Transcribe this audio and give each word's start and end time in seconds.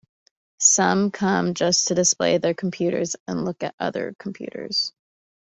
Some 0.57 1.11
come 1.11 1.53
just 1.53 1.89
to 1.89 1.93
display 1.93 2.39
their 2.39 2.55
computers 2.55 3.15
and 3.27 3.45
look 3.45 3.61
at 3.61 3.75
others' 3.79 4.15
computers. 4.17 4.93